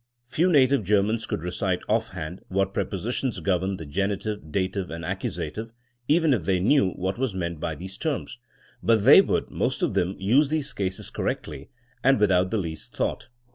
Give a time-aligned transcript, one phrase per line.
[0.25, 5.73] Few native Germans could recite offhand what prepositions govern the genitive, dative and accusative,
[6.07, 8.39] even if they knew what was meant by these terms.
[8.81, 11.69] But they would (most of them) use these cases correctly,
[12.03, 13.27] and without the least thought.